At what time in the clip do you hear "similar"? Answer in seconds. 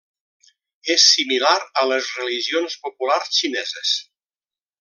1.09-1.53